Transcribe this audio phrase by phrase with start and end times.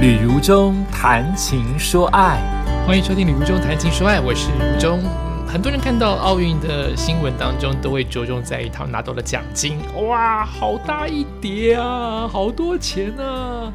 [0.00, 2.40] 旅如中谈情说爱，
[2.86, 4.98] 欢迎收听《旅如中谈情说爱》，我是如中。
[5.46, 9.76] 很多人看到奥运的新闻当中，都会着重在于他拿到了奖金，
[10.08, 13.70] 哇，好大一叠啊，好多钱啊，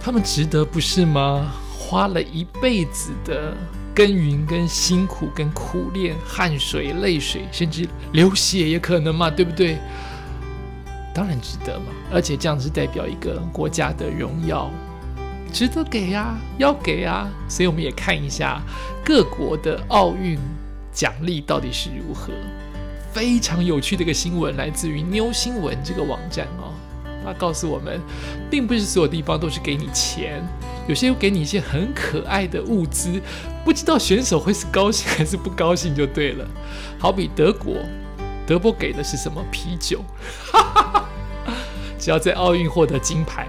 [0.00, 1.52] 他们值得不是吗？
[1.78, 3.56] 花了一辈子的
[3.94, 9.78] 耕耘、跟辛苦、跟苦练，汗水、泪水，甚至流血也可能嘛，对不对？
[11.14, 14.68] 当然值得嘛，而且这样是代表一个国家的荣耀。
[15.52, 18.60] 值得给啊，要给啊，所以我们也看一下
[19.04, 20.38] 各国的奥运
[20.92, 22.32] 奖励到底是如何。
[23.12, 26.72] 非常有趣的一个新闻，来自于妞新闻这个网站哦，
[27.22, 28.00] 它告诉我们，
[28.50, 30.42] 并不是所有地方都是给你钱，
[30.88, 33.20] 有些会给你一些很可爱的物资，
[33.62, 36.48] 不知道选手会是高兴还是不高兴就对了。
[36.98, 37.74] 好比德国，
[38.46, 40.02] 德国给的是什么啤酒？
[41.98, 43.46] 只要在奥运获得金牌。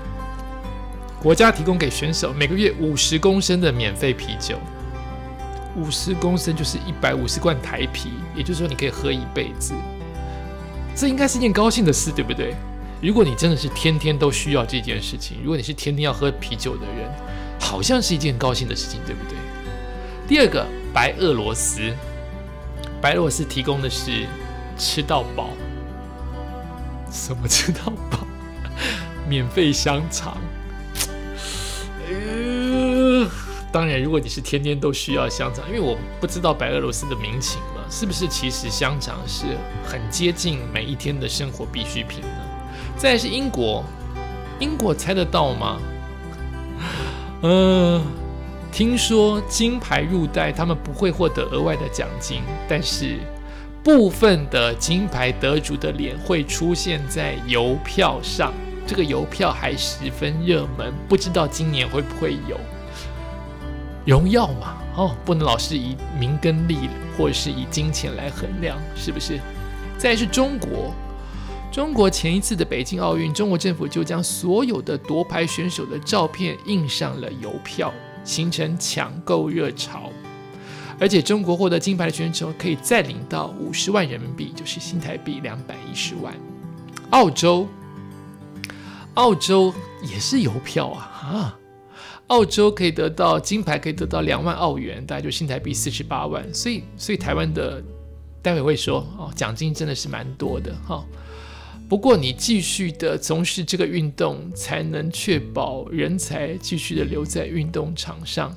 [1.24, 4.60] 国家提供给选手每个月五十公升的免费啤酒，
[5.78, 9.74] 五十公升就是一百五十罐台啤，也就是说你可以喝一辈子。
[10.94, 12.54] 这应该是一件高兴的事，对不对？
[13.02, 17.10] 如果你真的是天天都需要这件事情，如果你是天天要喝啤酒的人，
[17.58, 19.38] 好像是一件高兴的事情，对不对？
[20.28, 21.90] 第二个，白俄罗斯，
[23.00, 24.28] 白俄罗斯提供的是
[24.78, 25.52] 吃到饱，
[27.10, 28.28] 什么吃到饱？
[29.26, 30.36] 免费香肠。
[33.72, 42.28] 当然，如果你是天天都需要香肠，因为我不知道白俄罗斯的民情嘛，是不是其实香肠是很接近每一天的生活必需品呢？
[42.96, 43.84] 再是英国，
[44.60, 45.80] 英国猜得到吗？
[47.42, 48.04] 嗯，
[48.72, 53.18] 听说金牌入袋，他们不会获得额外的奖金，但是
[53.84, 58.54] 部分的金牌得主的脸会出现在邮票上。
[58.86, 62.60] 这个邮票还十分热门，不知道今年会不会有
[64.06, 64.78] 荣耀嘛？
[64.96, 69.40] 哦，不能老是以名跟利或者是以金钱来衡量，是不是？
[69.98, 70.94] 再是中国，
[71.72, 77.92] 中国前一次的北京奥运，中国政府就将所有的夺牌选手的照片印上了邮票，
[78.26, 80.12] 形成抢购热潮。
[81.00, 86.34] 而且中国获得金牌的选手可以再领到五十万人民币，就是新台币两百一十万。
[87.12, 87.66] 澳洲。
[89.16, 91.60] 澳洲也是邮票啊啊！
[92.28, 96.52] 澳洲可以得到金牌，可以得到两万澳元，大概就新台币四十八万。
[96.54, 97.84] 所以，所以台湾的
[98.42, 101.06] 待会会说哦，奖金真的是蛮多的哈。
[101.88, 108.56] 不过，你继续的从事这个运动，才能确保人才继续的留在运动场上。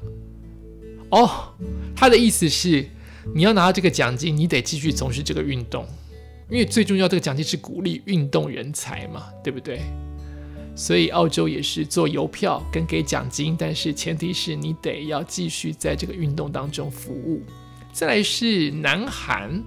[1.11, 1.53] 哦，
[1.95, 2.89] 他的意思是，
[3.35, 5.85] 你要拿到这个奖金，你得继续从事这个运动，
[6.49, 9.81] 因为最重要，这个奖金是鼓励运动人才嘛，对不对？
[10.77, 17.43] 所以澳洲也是做邮票跟给奖金，但是前提是你得要继续在这个运动当中服务。
[17.93, 19.65] 再来是南韩，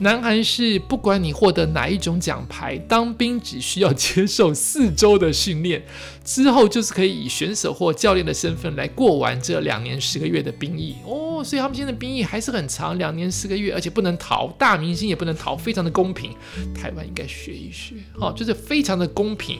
[0.00, 5.84] 南韩是不管你获得哪一种奖牌，当兵只需要接受四周的训练，
[6.24, 11.44] 之后就是可以以选手或教练的身份来过完这两年十个月的兵役哦。
[11.44, 16.32] 所以他们现在兵役还是很长，两年十个月，而且不能逃，大明星也不能逃，非常的公平。
[16.74, 19.58] 台湾应该学一学，哦，就是非常的公平。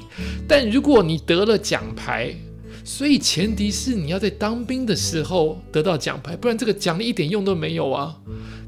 [0.49, 2.35] 但如果你得了奖牌，
[2.83, 8.17] 所以前提是你要在当兵的时候得到奖牌，不然这个奖励一点用都没有啊！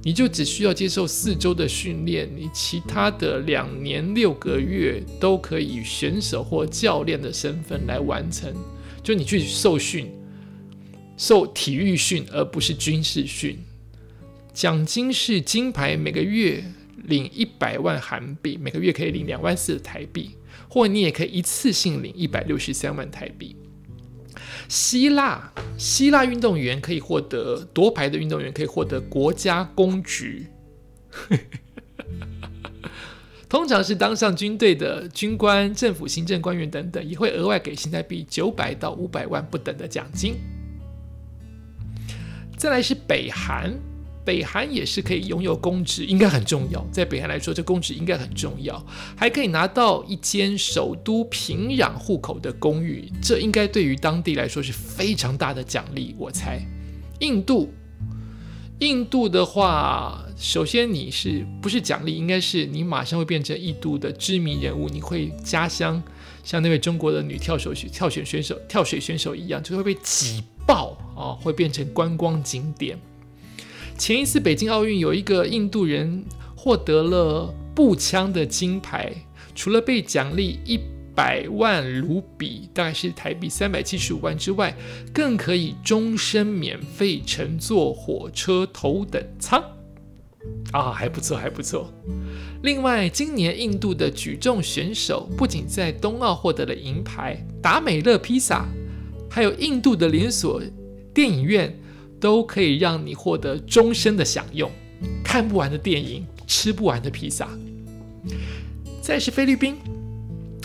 [0.04, 8.52] 你就只需要接受四周的训练，你其他的两年六个月都可以选手或教练的身份来完成。
[9.02, 10.10] 就你去受训，
[11.16, 13.56] 受体育训而不是军事训。
[14.52, 16.64] 奖金是金牌，每个月
[17.04, 20.30] 领一百万韩币，每个月可以领两万四台币，
[20.69, 23.56] 或你也可以一次性领一百六十三万台币。
[24.69, 30.47] 希腊，希腊运动员可以获得夺牌的运动员可以获得国家公职，
[33.49, 40.37] 通常是当上军队的军官、政府行政官员等等，也会额外给新台币九百到五百万不等的奖金。
[42.56, 43.79] 再来是北韩。
[44.24, 46.84] 北韩也是可以拥有公职，应该很重要。
[46.92, 48.84] 在北韩来说，这公职应该很重要，
[49.16, 56.14] 还可以拿到一间首都平壤户口的公寓，这应该对于当地来说是非常大的奖励。
[56.19, 56.60] 我猜，
[57.19, 57.72] 印度，
[58.78, 62.14] 印度的话，首先你是不是奖励？
[62.14, 66.00] 应该是你马上会变成印度的知名人物，你会家乡
[66.44, 72.96] 像那位中国的女跳手、跳选选手、跳水选手一样，就会被挤爆啊，会变成观光景点。
[73.97, 76.25] 前一次北京奥运有一个印度人
[76.56, 79.12] 获得了步枪的金牌，
[79.55, 80.81] 除了被奖励一
[81.15, 84.75] 百万卢比，大概是台币三百七十五万之外，
[85.12, 89.62] 更可以终身免费乘坐火车头等舱。
[90.73, 91.93] 啊，还不错，还不错。
[92.62, 98.67] 另外，今年印度的举重选手不仅在冬奥获得了银牌，达美乐披萨，
[99.31, 100.61] 还有印度的连锁
[101.15, 101.79] 电影院，
[102.22, 104.70] 都可以让你获得终身的享用，
[105.24, 107.48] 看不完的电影，吃不完的披萨。
[109.02, 109.74] 再是菲律宾。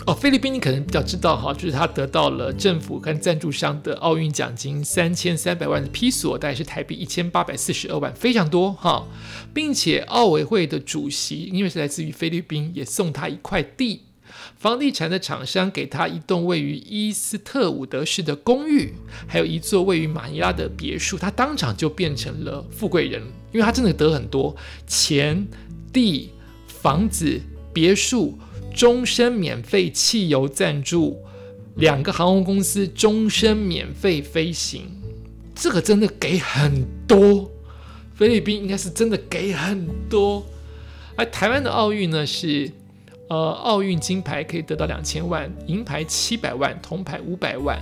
[0.06, 9.04] 哦，菲律宾你可能比较知道哈，就是他得到了政府跟赞助商的奥运奖金三千三百万的批索，大概是台币一千八百四十二万，非常多哈，
[9.52, 14.02] 并且奥委会的主席因为是来自于菲律宾，也送他一块地，
[14.56, 18.94] 房地产的厂商给他一栋位于伊斯特伍德市的公寓，
[19.26, 23.22] 还有一座位于马尼拉的别墅，他当场就变成了富贵人，
[23.52, 24.56] 因为他真的得很多
[24.86, 25.46] 钱、
[25.92, 26.30] 地、
[26.66, 27.40] 房子、
[27.72, 28.38] 别墅。
[28.74, 31.20] 终身免费汽油赞助，
[31.76, 34.82] 两个航空公司终身免费飞行，
[35.52, 37.50] 这个真的给很多。
[38.14, 40.46] 菲律宾应该是真的给很多，
[41.16, 42.70] 而台湾的奥运呢是，
[43.28, 47.78] 呃，奥运金牌可以得到两千万，银牌七百万，铜牌五百万。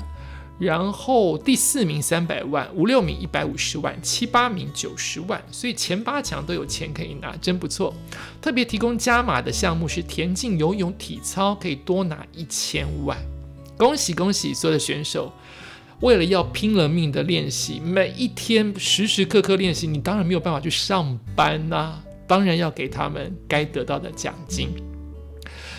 [0.59, 7.95] 然后第四名三百万，五六名一百五十万，七八名九十万，所以前八强都有钱可以拿，真不错。
[8.41, 13.19] 特别提供加码的项目是田径、游泳、体操，可以多拿一千万。
[13.77, 15.31] 恭喜恭喜所有的选手！
[16.01, 24.71] 为了要拼了命的练习，每一天时时刻刻练习，你当然没有办法去上班呐，当然要给他们该得到的奖金。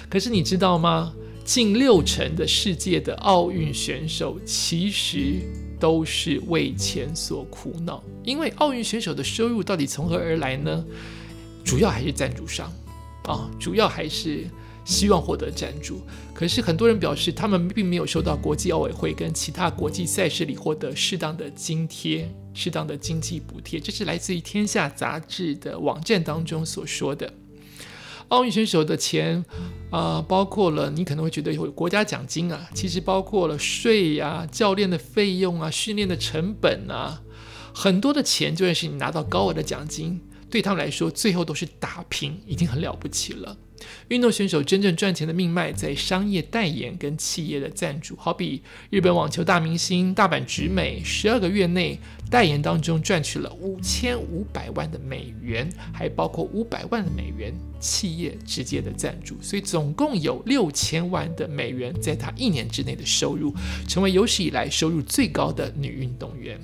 [0.09, 1.13] 可是你知道吗？
[1.43, 5.39] 近六成的世界的奥运选手其实
[5.79, 10.83] 都是为钱所苦恼，因为奥运选手的收入到底从何而来呢？
[11.63, 12.69] 主要还是赞助商
[13.23, 14.45] 啊，主要还是
[14.83, 16.01] 希望获得赞助。
[16.33, 23.79] 可是很多人表示，他们并没有收到国际奥委会跟其他国际赛事里获得适当的津贴、适当的经济补贴。
[23.79, 27.33] 这是来自于《天下》杂志的网站当中所说的。
[28.29, 29.43] 奥运选手的钱
[29.89, 37.21] 啊，包括了你可能会觉得有国家奖金啊，其实包括了税呀、教练的费用啊、训练的成本啊，
[37.73, 43.57] 很多的钱就算是你拿到高额的奖金，对他们来说，最后都是打平，已经很了不起了。
[44.07, 51.99] 运动选手真正赚钱的命脉在商业代言跟企业的赞助，好比日本网球大明星大阪直美，十二个月内
[52.29, 63.53] 代言当中赚取了五千五百万的美元，还包括五百万的美元企业直接的赞助，所以总共有六千万的美元在她一年之内的收入，
[63.87, 66.59] 成为有史以来收入最高的女运动员。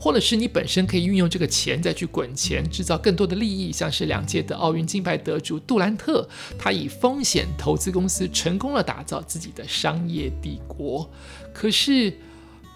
[0.00, 6.28] 或者是你本身可以运用这个钱再去滚钱，制造更多的利益，像是两届的奥运金牌得主杜兰特，
[6.58, 11.08] 他以风险投资公司成功了打造自己的商业帝国。
[11.52, 12.12] 可是，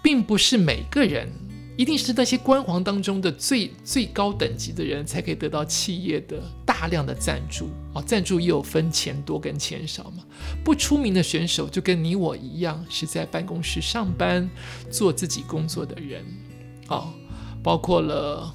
[0.01, 1.29] 并不是每个人，
[1.77, 8.01] 一定是那些官皇当中的最最高等级的人才可以得到企业的大量的赞助啊！
[8.01, 10.23] 赞助也有分钱多跟钱少嘛。
[10.63, 14.49] 不出名的选手就跟你我一样，是在办公室上班
[14.91, 16.25] 做自己工作的人。
[16.87, 17.13] 啊，
[17.61, 18.53] 包括了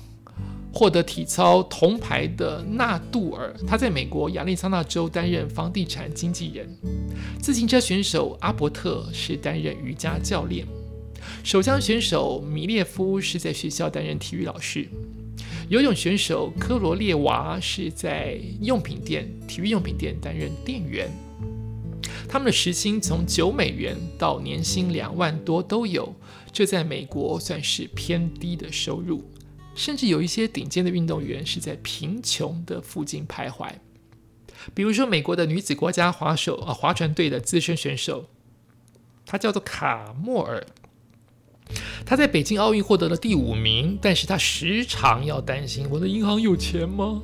[0.72, 6.66] 获得体操铜牌的纳杜尔，他在美国亚利桑那州担任房地产经纪人；
[7.40, 10.66] 自行车选手阿伯特是担任瑜伽教练；
[11.42, 14.84] 手枪选手米列夫是在学校担任体育老师；
[15.68, 21.10] 游泳选手科罗列娃是在用品店、体育用品店担任店员。
[22.28, 26.14] 他们的时薪从九美元到年薪两万多都有。
[26.58, 29.22] 这在美国算是偏低的收入，
[29.76, 33.70] 甚至有一些顶尖的运动员是在贫穷的附近徘徊。
[34.74, 38.28] 比如说，美国的女子国家滑手啊，划船队的资深选手，
[39.24, 40.66] 她叫做卡莫尔。
[42.04, 47.22] 她在北京奥运获得了第五名，但是她时常要担心：我的银行有钱吗？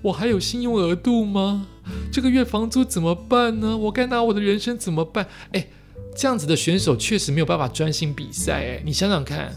[0.00, 1.66] 我还有信用额度吗？
[2.12, 3.76] 这个月房租怎么办呢？
[3.76, 5.26] 我该拿我的人生怎么办？
[5.50, 5.66] 哎。
[6.20, 8.52] 这样子的选手确实没有办法专心比赛。
[8.52, 9.56] 哎，你想想看，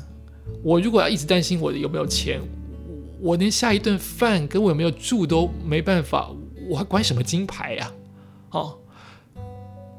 [0.63, 2.39] 我如果要一直担心我的有没有钱，
[3.19, 6.31] 我连下一顿饭跟我有没有住都没办法，
[6.69, 7.91] 我还管什么金牌呀？
[8.51, 8.77] 哦，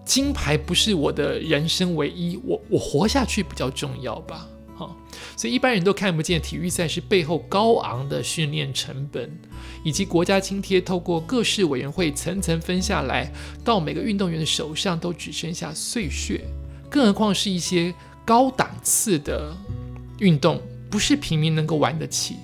[0.06, 4.48] 金牌不是我的人生唯一，我我活下去比较重要吧？
[4.74, 4.96] 好，
[5.36, 9.30] 所以一般人都看不见体育赛事背后高昂的训练成本。
[9.84, 13.30] 以及国家津贴透过各式委员会层层分下来，
[13.62, 16.40] 到每个运动员的手上都只剩下碎屑。
[16.88, 17.92] 更何况是一些
[18.24, 19.54] 高档次的
[20.20, 20.58] 运动，
[20.90, 22.36] 不是平民能够玩得起。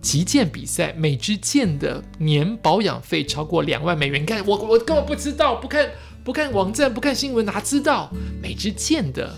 [0.00, 4.22] 击剑比赛每支剑的年保养费超过两万美元。
[4.22, 5.90] 你看，我我根本不知道，不看
[6.24, 9.36] 不看网站，不看新闻，哪知道每支箭的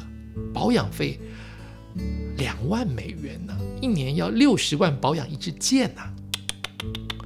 [0.55, 1.19] 保养费
[2.38, 3.54] 两万美元呢？
[3.83, 6.02] 一年要六十万保养一支箭呐！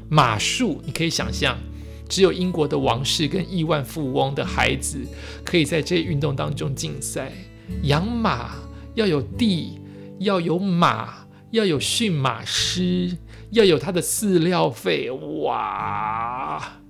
[0.08, 1.56] 马术，你可以想象，
[2.08, 5.06] 只有英国的王室跟亿万富翁的孩子
[5.44, 7.30] 可以在这运动当中竞赛。
[7.84, 8.56] 养马
[8.94, 9.78] 要有地，
[10.18, 13.16] 要有马，要有驯马师，
[13.50, 16.81] 要有他的饲料费，哇！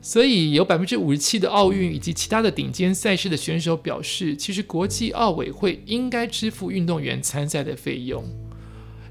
[0.00, 8.24] 所以有百分之五十七的奥运以及其他的顶尖赛事的选手表示，其实国际奥委会应该支付运动员参赛的费用，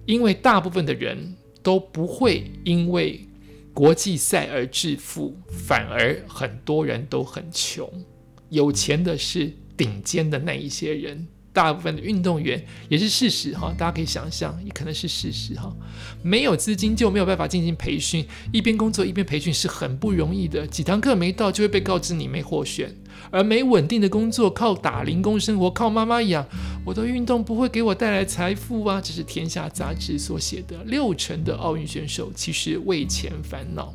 [0.06, 3.28] 因为大部分的人都不会因为
[3.74, 7.88] 国际赛而致富，反而很多人都很穷，
[8.50, 11.28] 有钱的是顶尖的那一些人。
[11.58, 15.76] 大部分的运动员也是事实哈，大家可以想象，也可能是事实哈。
[16.22, 18.24] 没有资金就没有办法进行培训，
[18.54, 20.68] 一边工作一边培训是很不容易的。
[20.68, 22.96] 几堂课没到就会被告知你没获选，
[23.32, 26.46] 而没稳定的工作，靠打零工生活，靠妈妈养，
[26.86, 29.02] 我的运动不会给我带来财富啊！
[29.02, 33.92] 这是《天下》杂志所写的，六成的奥运选手其实为钱烦恼。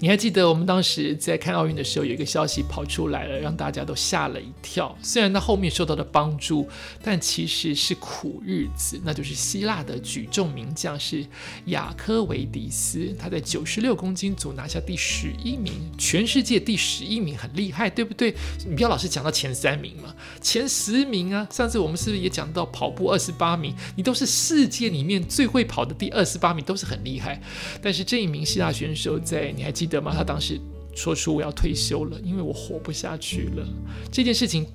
[0.00, 4.96] 你还记得我们当时在看奥运的时候，有一个消息跑出来了，让大家都吓了一跳。
[5.02, 6.68] 虽然他后面受到了帮助，
[7.02, 9.00] 但其实是苦日子。
[9.04, 11.26] 那就是希腊的举重名将是
[11.66, 18.32] 雅科维迪斯，他在九十六公斤组拿下第十一名，全世界第十一名，很厉害，对不对？
[18.68, 21.44] 你不要老是讲到前三名嘛，前十名啊。
[21.50, 23.74] 上次我们是不是也讲到跑步二十八名？
[23.96, 27.42] 你都是世界里面最会跑的第二十八名，都是很厉害。
[27.82, 29.87] 但是这一名希腊选手在，你还记？
[29.88, 30.12] 得吗？
[30.14, 30.60] 他当时
[30.94, 33.66] 说出我要退休了，因为我活不下去了。
[34.12, 34.66] 这件事情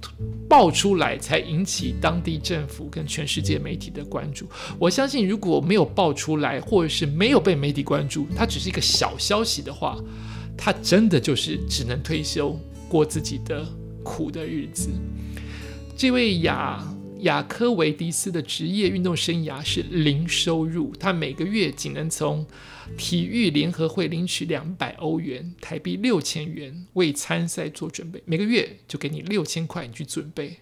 [0.50, 4.48] 爆出来，才引起当地政府跟全世界媒体的关注。
[4.80, 9.98] 我相信，如果没有爆出来，或者是没有被媒体关注，它只是一个小消息的话，
[10.58, 13.66] 他真的就是只能退休，过自己的
[14.04, 14.90] 苦的日子。
[15.98, 16.84] 这位雅
[17.24, 22.48] 雅科维迪斯的职业运动生涯是零收入，他每个月仅能从。
[22.98, 28.22] 体育联合会领取两百欧元，台币六千元，为参赛做准备。
[28.26, 30.58] 每个月就给你六千块，你去准备。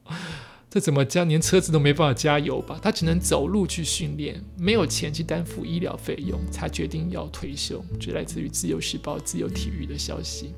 [0.70, 1.24] 这怎么加？
[1.24, 2.80] 连车子都没办法加油吧？
[2.82, 7.84] 他只能走路去训练，没有钱去担负医疗费用，才决定要退休。
[8.00, 10.54] 这来自于《自由时报》《自由体育》的消息。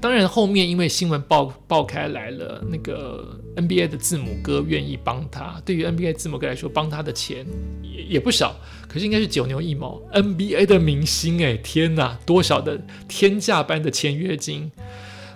[0.00, 5.60] 当然，后面因为新闻爆爆开来了，那个 NBA 的字母哥愿意帮他。
[5.64, 7.46] 对于 NBA 字母哥来说，帮他的钱
[7.82, 8.56] 也也不少，
[8.88, 10.00] 可是应该是九牛一毛。
[10.12, 14.70] NBA 的明星，哎，天呐，多少的天价般的签约金，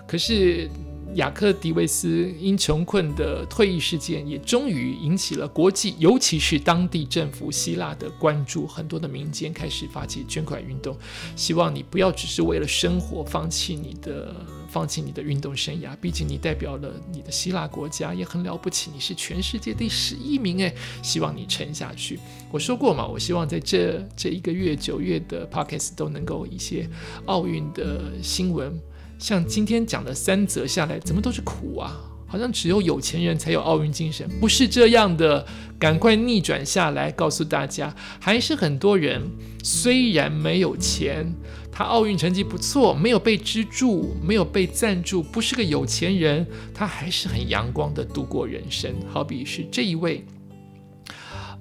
[0.07, 0.69] 可是。
[1.15, 8.65] 雅克迪维斯因穷困的退役事件，也终于引起了国际，尤其是当地政府希腊的关注。
[8.65, 10.97] 很多的民间开始发起捐款运动，
[11.35, 14.33] 希望你不要只是为了生活放弃你的
[14.69, 15.95] 放弃你的运动生涯。
[15.99, 18.89] 毕竟你代表了你的希腊国家，也很了不起。
[18.93, 22.17] 你是全世界第十一名，诶，希望你撑下去。
[22.51, 26.89] 我说过嘛，我希望在这这一个月九月的 p o c k e t 都能够一些
[27.25, 28.79] 奥运的新闻。
[29.21, 31.95] 像今天讲的三则下来，怎么都是苦啊？
[32.25, 35.45] 好像只有有钱人才有奥运精神，不是这样的。
[35.77, 39.21] 赶快逆转下来，告诉大家，还是很多人
[39.63, 41.31] 虽然没有钱，
[41.71, 48.91] 他奥运成绩不错，没有被资助，没有被赞助，不是个有钱人，他还是很阳光的度过人生。
[49.07, 50.25] 好比是这一位，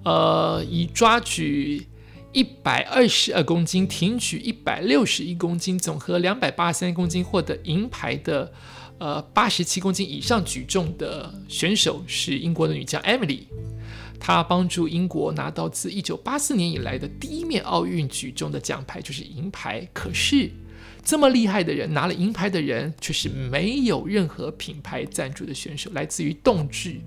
[0.04, 1.86] 呃，以抓举。
[2.32, 8.52] 一百二十二公斤，挺举一百六十一公斤，总和两百八十三公斤，获得银牌的，
[8.98, 13.40] 呃，八十七公斤以上举重的选手是英国的女将 Emily，
[14.20, 19.88] 她帮助英国拿到自一九八四年以来的第一面奥运举重的奖牌，就是银牌。
[19.92, 20.52] 可是
[21.02, 27.02] 这么厉害的人，拿了银牌的人，却是没有任何品牌赞助的选手，来自于动剧。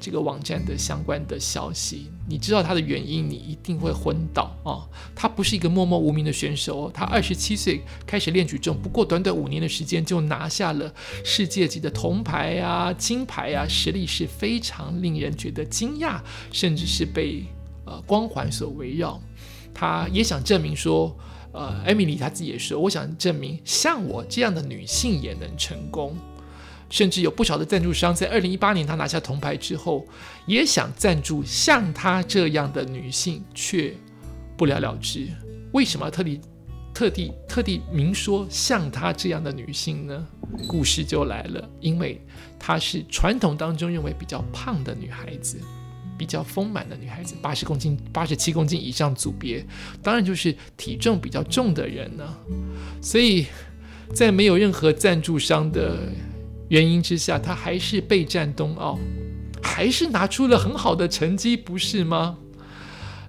[0.00, 4.86] 这个网站的相关的消息，你知道他的原因，你一定会昏倒啊！
[5.14, 10.92] 他不是一个默默无名的选手，他二十七岁开始练举重，不过短短五年的时间就拿下了
[11.24, 16.20] 世界级的铜牌啊、金牌啊，实力是非常令人觉得惊讶，
[16.52, 17.44] 甚至是被
[17.84, 19.20] 呃光环所围绕。
[19.74, 21.16] 他也想证明说，
[21.52, 26.16] 呃，艾米丽她自己也说，我想证明像我这样的女性也能成功。
[26.90, 30.06] 甚至有不少的赞助商在二零一八年他拿下铜牌之后，
[30.46, 33.94] 也想赞助像她这样的女性，却
[34.56, 35.28] 不了了之。
[35.72, 36.40] 为什么特地、
[36.94, 40.26] 特地、特地明说像她这样的女性呢？
[40.66, 42.20] 故事就来了，因为
[42.58, 45.58] 她是传统当中认为比较胖的女孩子，
[46.16, 49.62] 比较丰满的女孩子，八十公斤、八十七公斤以上组别，
[50.02, 52.36] 当然就是体重比较重的人呢。
[53.02, 53.46] 所以。
[54.14, 56.10] 在没有任何赞助商的
[56.68, 58.98] 原因之下，他还是备战冬奥，
[59.62, 62.38] 还是拿出了很好的成绩，不是吗？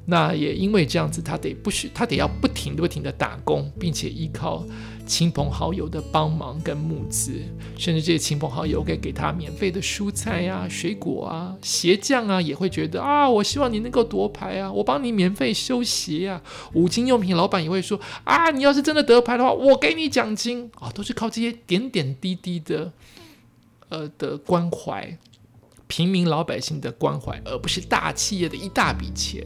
[0.06, 4.66] 那也因为这样子，他得不许他得要不停的不停的打工，并且依靠
[5.06, 7.34] 亲朋好友的帮忙跟募资，
[7.78, 16.42] 甚至这些亲朋好友给给他免费的蔬菜呀、水果啊、鞋匠啊，也会觉得啊，我希望你能够夺牌啊，我帮你免费修鞋啊。
[16.74, 22.92] 五金用品老板也会说啊，你要是真的得牌的话，我给你奖金啊，都是靠这些点点滴滴的
[23.90, 25.18] 呃的关怀。
[25.90, 29.44] 平民老百姓的关怀，而不是大企业的一大笔钱，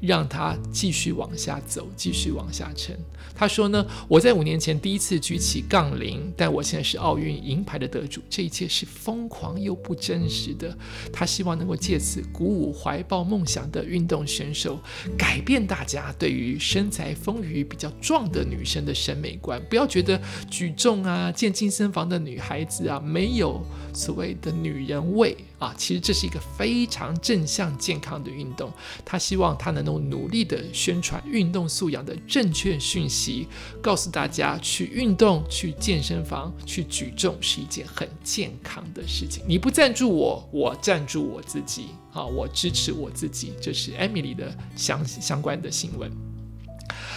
[0.00, 2.96] 让他继续往下走，继续往下沉。
[3.34, 10.78] 他说呢，我在五年前第一次举起杠铃，但我现在是奥运银牌的得主，这一切是疯狂又不真实的。
[11.12, 14.78] 他希望能够借此鼓舞怀抱梦想的运动选手，
[15.18, 23.60] 改变大家对于身材丰腴、比较壮的女生的审美观，不要觉得举重啊、健健身房的女孩子啊没有
[23.92, 25.36] 所谓的女人味。
[25.60, 28.72] 啊，其实这是一个非常正向健康的运动。
[29.04, 33.46] 他希望他能够努力的宣传运动素养的正确讯息，
[33.82, 39.44] 告诉大家去运动、去健身房、去举重是一件很健康的事情。
[39.46, 41.88] 你不赞助我，我赞助我自己。
[42.12, 43.52] 啊，我支持我自己。
[43.60, 46.10] 这是 Emily 的相相关的新闻。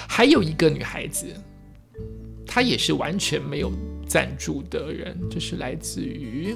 [0.07, 1.33] 还有一个女孩子，
[2.45, 3.71] 她也是完全没有
[4.05, 6.55] 赞助的人，就是来自于。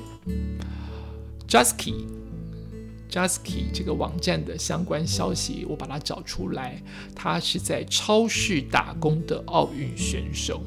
[1.48, 6.84] Jusky，Jusky 这个网站的相关消息，我把它找出来。
[7.16, 10.62] 她是在超市打工的奥运选手，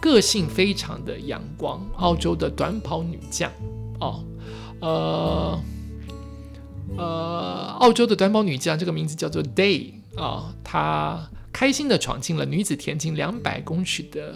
[0.00, 1.86] 个性非常的阳光。
[1.96, 3.52] 澳洲的短跑女将，
[4.00, 4.24] 哦，
[4.80, 5.62] 呃，
[6.96, 10.54] 呃，澳洲的短跑女将，这个名字叫做 Day 啊。
[10.64, 14.34] 她开心的闯进了女子田径两百公尺的。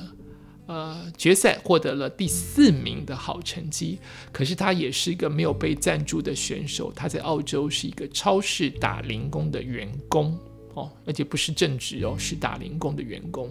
[0.69, 3.99] 呃，决赛获得了第四名的好成绩，
[4.31, 6.93] 可是他也是一个没有被赞助的选手。
[6.95, 10.39] 他在澳洲是一个超市打零工的员工
[10.75, 13.51] 哦，而且不是正职哦，是打零工的员工。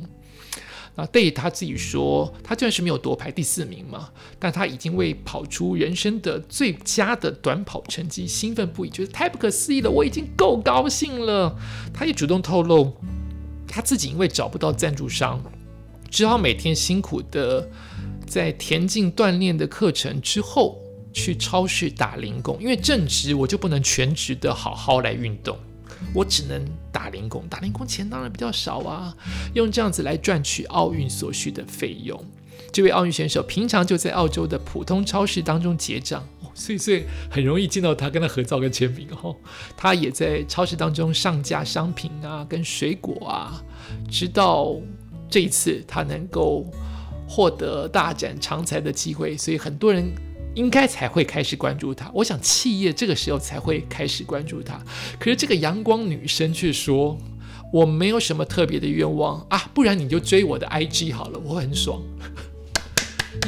[0.94, 11.58] 那对他自己说，他虽然是没有夺牌第四名嘛，但他已经为跑出人生的最佳的短跑成绩兴奋不已，觉得太不可思议了，我已经够高兴了。
[11.92, 12.94] 他也主动透露，
[13.68, 15.42] 他自己因为找不到赞助商。
[16.10, 17.70] 只好每天辛苦的
[18.26, 20.78] 在田径锻炼的课程之后
[21.14, 25.58] 去超市打零工，因为正职我就不能全职的好好来运动，
[26.14, 27.48] 我只能打零工。
[27.50, 29.16] 打零工钱当然比较少啊，
[29.54, 32.24] 用这样子来赚取奥运所需的费用。
[32.72, 39.36] 这位奥运选手平常就在澳洲的普通超市当中结账，所以所以很容易见到他跟他合照跟签名哦。
[39.76, 43.64] 他也在超市当中上架商品啊，跟水果啊，
[44.12, 44.76] 直到。
[45.30, 46.66] 这一次他能够
[47.28, 50.10] 获得大展长才的机会，所以很多人
[50.56, 52.10] 应该才会开始关注他。
[52.14, 54.82] 我想企业这个时候才会开始关注他。
[55.20, 57.18] 可是这个阳光女生却说
[57.74, 62.02] ：“我没有什么特别的愿望啊，不然你就追我的 IG 好了，我很爽。”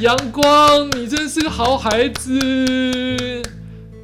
[0.02, 3.42] 阳光，你真是个好孩子。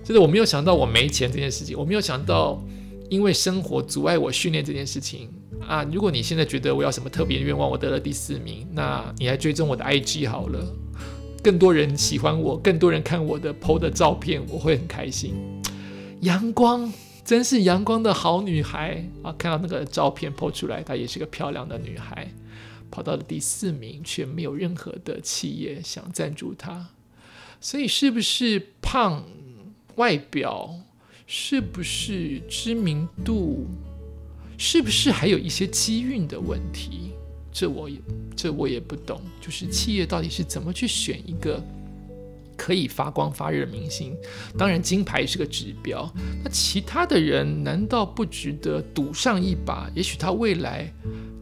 [0.04, 2.64] 就是我没有想到我没钱这件事情，我没有想到
[3.10, 5.30] 因为生活阻碍我训练这件事情。
[5.62, 5.84] 啊！
[5.92, 10.66] 如果你现在觉得我要什么特别愿望，我得了第四名，那你来追踪我的 IG 好了，
[11.44, 15.34] 更多人喜欢我，更多人看我的 PO 的照片，我会很开心。
[16.22, 16.92] 阳光
[17.24, 19.34] 真是阳光的好女孩啊！
[19.38, 22.32] 看到那个照片 PO 出来，她也是个漂亮的女孩，
[22.92, 26.90] 跑到了第四名，却没有任何的企业想赞助她。
[27.60, 29.24] 所以是不是胖
[29.96, 30.76] 外表？
[31.28, 33.66] 是不是知名度？
[34.58, 37.12] 是不是还有一些机运的问题？
[37.52, 37.98] 这我也
[38.36, 39.22] 这我也不懂。
[39.40, 41.64] 就是企业到底是怎么去选一个
[42.58, 44.16] 可以发光发热的明星？
[44.58, 46.12] 当然，金牌是个指标。
[46.44, 49.90] 那其他的人难道不值得赌上一把？
[49.96, 50.94] 也许他未来。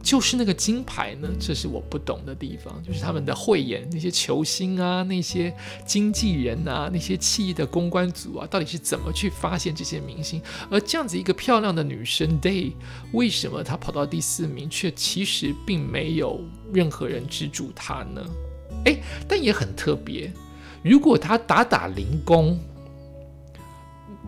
[0.02, 2.78] 就是那个金牌呢，这是我不懂的地方。
[2.82, 5.50] 就是他们的慧眼，那些球星啊，那些
[5.86, 10.42] 经纪人啊，那些企业的公关组啊，到底是怎么去发现这些明星？
[10.70, 12.74] 而这样子一个漂亮的女生 Day，
[13.14, 16.38] 为什么她跑到第四名，却其实并没有
[16.70, 18.22] 任何人资助她呢？
[18.84, 20.30] 诶，但也很特别。
[20.84, 22.56] 如果她打打零工。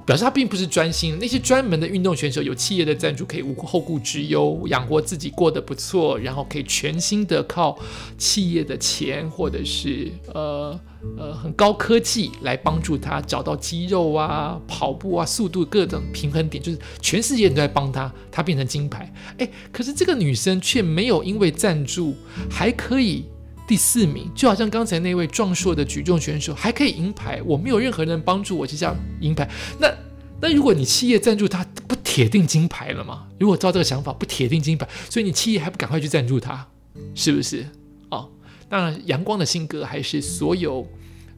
[0.06, 1.18] 表示他并不是专心。
[1.20, 7.76] 那些专门的运动选手有企业的赞助，可以无后顾之忧，养活自己过得不错，然后可以全心的靠
[8.16, 10.78] 企业的钱或者是呃
[11.18, 19.12] 呃很高科技来帮助他找到肌肉啊、跑步啊、速度各种平衡点，就是全世界人都在帮他，他变成金牌。
[19.38, 22.14] 哎，可是这个女生却没有因为赞助，
[22.48, 23.24] 还可以
[23.66, 29.50] 第四名，就好像刚才那位壮硕的举重选手还可以银牌，我没有任何人帮助我就这样银牌。
[29.80, 29.92] 那
[30.40, 33.26] 那如果你企业赞助他，不铁定金牌了吗？
[33.40, 36.68] 如果照这个想法，不铁定金牌，所以你企业还不赶快去赞助他，
[37.14, 37.66] 是不是？
[38.10, 38.30] 哦，
[38.68, 40.86] 当然，阳光的性格还是所有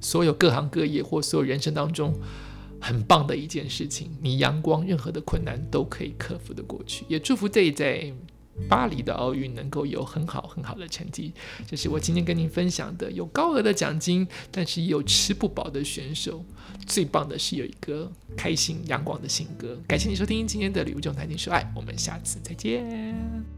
[0.01, 2.13] 所有各行各业或所有人生当中
[2.81, 4.11] 很棒的一件事情。
[4.21, 7.05] 你阳光，任何的困难都可以克服的过去。
[7.09, 8.13] 也祝福这一在。
[8.69, 11.33] 巴黎的奥运能够有很好很好的成绩，
[11.67, 13.11] 这是我今天跟您分享的。
[13.13, 16.45] 有高额的奖金，但是也有吃不饱的选手。
[16.87, 19.79] 最棒的是有一个开心阳光的性格。
[19.87, 23.58] 感谢你收听今天的礼物中谈情说爱，我们下次再见。